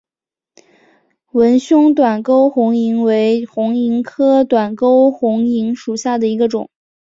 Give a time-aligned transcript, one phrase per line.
[1.31, 6.71] 纹胸短沟红萤为红萤科短沟红萤属下的一个种。